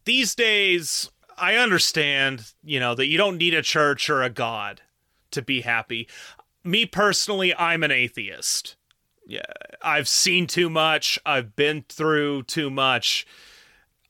These 0.05 0.35
days, 0.35 1.11
I 1.37 1.57
understand, 1.57 2.53
you 2.63 2.79
know, 2.79 2.95
that 2.95 3.07
you 3.07 3.19
don't 3.19 3.39
need 3.39 3.55
a 3.55 3.63
church 3.63 4.09
or 4.09 4.23
a 4.23 4.31
god 4.31 4.83
to 5.33 5.43
be 5.43 5.63
happy. 5.63 6.07
Me 6.63 6.87
personally, 6.87 7.55
I'm 7.55 7.83
an 7.83 7.91
atheist. 7.91 8.77
Yeah, 9.27 9.41
I've 9.83 10.07
seen 10.07 10.47
too 10.47 10.69
much, 10.69 11.19
I've 11.25 11.57
been 11.57 11.85
through 11.89 12.45
too 12.45 12.71
much. 12.71 13.27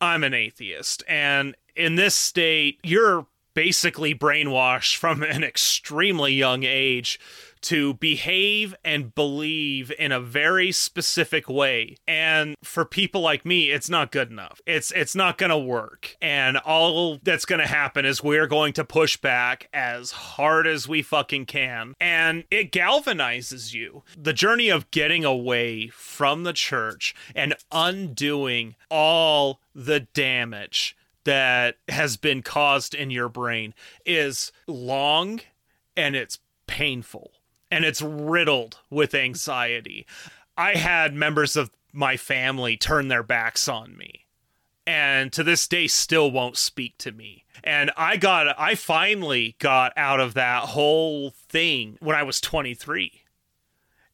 I'm 0.00 0.24
an 0.24 0.34
atheist. 0.34 1.04
And 1.08 1.54
in 1.76 1.94
this 1.94 2.16
state, 2.16 2.80
you're 2.82 3.26
basically 3.54 4.14
brainwashed 4.14 4.96
from 4.96 5.22
an 5.22 5.42
extremely 5.44 6.32
young 6.32 6.64
age 6.64 7.18
to 7.64 7.94
behave 7.94 8.74
and 8.84 9.14
believe 9.14 9.90
in 9.98 10.12
a 10.12 10.20
very 10.20 10.70
specific 10.70 11.48
way. 11.48 11.96
And 12.06 12.56
for 12.62 12.84
people 12.84 13.22
like 13.22 13.46
me, 13.46 13.70
it's 13.70 13.88
not 13.88 14.12
good 14.12 14.30
enough. 14.30 14.60
It's 14.66 14.92
it's 14.92 15.14
not 15.14 15.38
going 15.38 15.50
to 15.50 15.58
work. 15.58 16.16
And 16.20 16.58
all 16.58 17.18
that's 17.22 17.46
going 17.46 17.62
to 17.62 17.66
happen 17.66 18.04
is 18.04 18.22
we're 18.22 18.46
going 18.46 18.74
to 18.74 18.84
push 18.84 19.16
back 19.16 19.68
as 19.72 20.10
hard 20.10 20.66
as 20.66 20.86
we 20.86 21.00
fucking 21.00 21.46
can. 21.46 21.94
And 21.98 22.44
it 22.50 22.70
galvanizes 22.70 23.72
you. 23.72 24.02
The 24.14 24.34
journey 24.34 24.68
of 24.68 24.90
getting 24.90 25.24
away 25.24 25.88
from 25.88 26.42
the 26.42 26.52
church 26.52 27.14
and 27.34 27.54
undoing 27.72 28.74
all 28.90 29.60
the 29.74 30.00
damage 30.00 30.96
that 31.24 31.76
has 31.88 32.16
been 32.16 32.42
caused 32.42 32.94
in 32.94 33.10
your 33.10 33.28
brain 33.28 33.74
is 34.04 34.52
long 34.66 35.40
and 35.96 36.14
it's 36.14 36.38
painful 36.66 37.32
and 37.70 37.84
it's 37.84 38.02
riddled 38.02 38.78
with 38.90 39.14
anxiety. 39.14 40.06
I 40.56 40.74
had 40.74 41.14
members 41.14 41.56
of 41.56 41.70
my 41.92 42.16
family 42.16 42.76
turn 42.76 43.08
their 43.08 43.22
backs 43.22 43.68
on 43.68 43.96
me 43.96 44.24
and 44.86 45.32
to 45.32 45.42
this 45.42 45.66
day 45.66 45.86
still 45.86 46.30
won't 46.30 46.56
speak 46.56 46.98
to 46.98 47.12
me. 47.12 47.44
And 47.62 47.90
I 47.96 48.16
got 48.16 48.58
I 48.58 48.74
finally 48.74 49.56
got 49.58 49.92
out 49.96 50.20
of 50.20 50.34
that 50.34 50.64
whole 50.64 51.30
thing 51.30 51.96
when 52.00 52.16
I 52.16 52.22
was 52.22 52.40
23. 52.40 53.22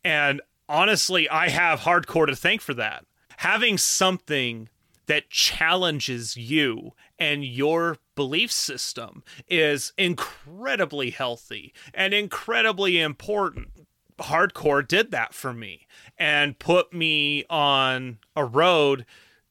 And 0.04 0.40
honestly, 0.68 1.28
I 1.28 1.48
have 1.48 1.80
hardcore 1.80 2.26
to 2.26 2.36
thank 2.36 2.60
for 2.60 2.74
that. 2.74 3.04
Having 3.38 3.78
something 3.78 4.68
that 5.10 5.28
challenges 5.28 6.36
you 6.36 6.92
and 7.18 7.44
your 7.44 7.96
belief 8.14 8.52
system 8.52 9.24
is 9.48 9.92
incredibly 9.98 11.10
healthy 11.10 11.74
and 11.92 12.14
incredibly 12.14 13.00
important. 13.00 13.88
Hardcore 14.20 14.86
did 14.86 15.10
that 15.10 15.34
for 15.34 15.52
me 15.52 15.88
and 16.16 16.60
put 16.60 16.92
me 16.92 17.44
on 17.50 18.18
a 18.36 18.44
road 18.44 19.04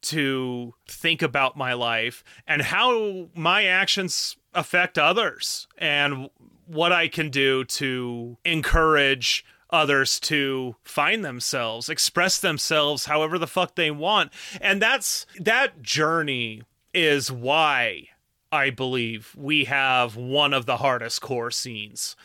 to 0.03 0.75
think 0.87 1.21
about 1.21 1.57
my 1.57 1.73
life 1.73 2.23
and 2.47 2.61
how 2.61 3.27
my 3.35 3.65
actions 3.65 4.37
affect 4.53 4.97
others 4.97 5.67
and 5.77 6.29
what 6.67 6.93
I 6.93 7.09
can 7.09 7.29
do 7.29 7.65
to 7.65 8.37
encourage 8.45 9.43
others 9.69 10.19
to 10.19 10.75
find 10.83 11.23
themselves, 11.23 11.89
express 11.89 12.39
themselves 12.39 13.05
however 13.05 13.37
the 13.37 13.47
fuck 13.47 13.75
they 13.75 13.91
want. 13.91 14.31
And 14.61 14.81
that's 14.81 15.25
that 15.39 15.81
journey 15.81 16.63
is 16.93 17.31
why 17.31 18.07
I 18.51 18.69
believe 18.71 19.35
we 19.37 19.65
have 19.65 20.15
one 20.15 20.53
of 20.53 20.65
the 20.65 20.77
hardest 20.77 21.21
core 21.21 21.51
scenes 21.51 22.15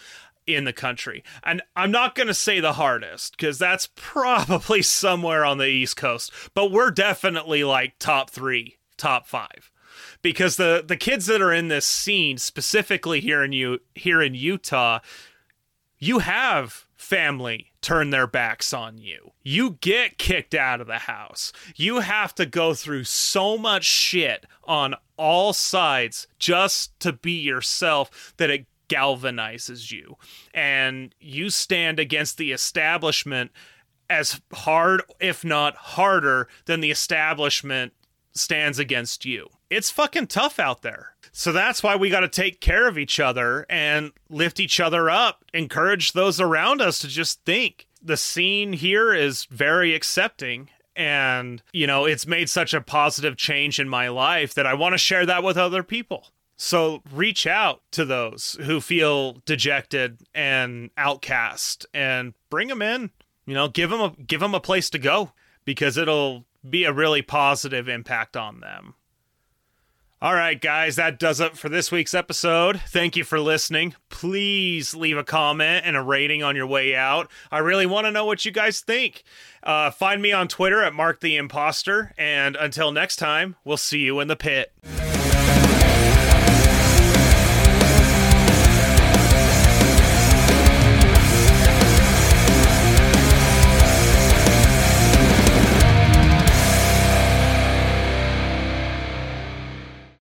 in 0.46 0.64
the 0.64 0.72
country. 0.72 1.22
And 1.42 1.62
I'm 1.76 1.90
not 1.90 2.14
going 2.14 2.26
to 2.26 2.34
say 2.34 2.60
the 2.60 2.74
hardest 2.74 3.36
because 3.36 3.58
that's 3.58 3.88
probably 3.94 4.82
somewhere 4.82 5.44
on 5.44 5.58
the 5.58 5.66
East 5.66 5.96
Coast, 5.96 6.32
but 6.54 6.70
we're 6.70 6.90
definitely 6.90 7.64
like 7.64 7.98
top 7.98 8.30
3, 8.30 8.76
top 8.96 9.26
5. 9.26 9.70
Because 10.22 10.56
the 10.56 10.82
the 10.84 10.96
kids 10.96 11.26
that 11.26 11.42
are 11.42 11.52
in 11.52 11.68
this 11.68 11.86
scene 11.86 12.38
specifically 12.38 13.20
here 13.20 13.44
in 13.44 13.52
you 13.52 13.80
here 13.94 14.22
in 14.22 14.34
Utah, 14.34 15.00
you 15.98 16.20
have 16.20 16.86
family 17.04 17.70
turn 17.82 18.11
their 18.11 18.26
backs 18.26 18.73
on 18.73 18.99
you. 18.99 19.32
You 19.42 19.78
get 19.80 20.18
kicked 20.18 20.54
out 20.54 20.80
of 20.80 20.87
the 20.87 21.00
house. 21.00 21.52
You 21.76 22.00
have 22.00 22.34
to 22.37 22.46
go 22.46 22.75
through 22.75 23.04
so 23.04 23.58
much 23.58 23.84
shit 23.84 24.46
on 24.64 24.94
all 25.16 25.52
sides 25.52 26.26
just 26.38 26.99
to 27.00 27.12
be 27.12 27.40
yourself 27.40 28.32
that 28.38 28.50
it 28.50 28.66
galvanizes 28.88 29.92
you. 29.92 30.16
And 30.52 31.14
you 31.20 31.50
stand 31.50 31.99
against 31.99 32.38
the 32.38 32.52
establishment 32.52 33.50
as 34.08 34.40
hard, 34.52 35.02
if 35.20 35.44
not 35.44 35.76
harder, 35.76 36.49
than 36.64 36.80
the 36.80 36.90
establishment 36.90 37.92
stands 38.32 38.78
against 38.78 39.25
you. 39.25 39.49
It's 39.70 39.90
fucking 39.90 40.28
tough 40.28 40.58
out 40.58 40.82
there. 40.82 41.13
So 41.36 41.50
that's 41.50 41.82
why 41.82 41.96
we 41.96 42.10
got 42.10 42.20
to 42.20 42.28
take 42.28 42.60
care 42.60 42.86
of 42.86 42.96
each 42.96 43.18
other 43.18 43.66
and 43.68 44.12
lift 44.30 44.60
each 44.60 44.78
other 44.78 45.10
up, 45.10 45.44
encourage 45.52 46.12
those 46.12 46.40
around 46.40 46.80
us 46.80 47.00
to 47.00 47.08
just 47.08 47.44
think. 47.44 47.88
The 48.00 48.16
scene 48.16 48.72
here 48.72 49.12
is 49.12 49.46
very 49.46 49.97
accepting 49.97 50.70
and 50.94 51.60
you 51.73 51.88
know 51.88 52.04
it's 52.04 52.25
made 52.25 52.49
such 52.49 52.73
a 52.73 52.80
positive 52.80 53.36
change 53.36 53.80
in 53.80 53.88
my 53.88 54.06
life 54.06 54.54
that 54.54 54.64
I 54.64 54.75
want 54.75 54.92
to 54.92 54.99
share 54.99 55.26
that 55.26 55.42
with 55.42 55.56
other 55.56 55.82
people. 55.82 56.28
So 56.56 57.02
reach 57.10 57.49
out 57.49 57.82
to 57.90 58.04
those 58.04 58.56
who 58.60 58.80
feel 58.80 59.42
dejected 59.44 60.20
and 60.36 60.90
outcast 60.97 61.84
and 61.92 62.34
bring 62.49 62.68
them 62.68 62.80
in. 62.80 63.10
You 63.44 63.54
know, 63.54 63.66
give 63.66 63.90
them 63.90 64.00
a 64.00 64.10
give 64.23 64.38
them 64.38 64.54
a 64.54 64.60
place 64.60 64.88
to 64.90 65.00
go 65.00 65.32
because 65.64 65.97
it'll 65.97 66.44
be 66.68 66.84
a 66.84 66.92
really 66.92 67.23
positive 67.23 67.88
impact 67.88 68.36
on 68.36 68.60
them. 68.60 68.94
All 70.25 70.34
right, 70.34 70.58
guys, 70.58 70.97
that 70.97 71.19
does 71.19 71.39
it 71.39 71.54
for 71.54 71.69
this 71.69 71.93
week's 71.93 72.15
episode. 72.15 72.80
Thank 72.89 73.15
you 73.15 73.25
for 73.25 73.39
listening. 73.39 73.95
Please 74.08 74.95
leave 74.95 75.19
a 75.19 75.23
comment 75.23 75.84
and 75.84 75.99
a 75.99 76.02
rating 76.02 76.43
on 76.43 76.56
your 76.56 76.67
way 76.67 76.97
out. 76.97 77.30
I 77.52 77.58
really 77.58 77.84
want 77.84 78.06
to 78.06 78.10
know 78.10 78.25
what 78.25 78.47
you 78.47 78.50
guys 78.50 78.80
think. 78.80 79.23
Uh, 79.63 79.91
find 79.91 80.23
me 80.23 80.32
on 80.32 80.49
Twitter 80.49 80.82
at 80.82 80.95
Mark 80.95 81.21
the 81.21 81.37
Imposter. 81.37 82.15
And 82.17 82.56
until 82.56 82.91
next 82.91 83.17
time, 83.17 83.56
we'll 83.67 83.76
see 83.76 83.99
you 83.99 84.19
in 84.21 84.28
the 84.28 84.34
pit. 84.34 84.73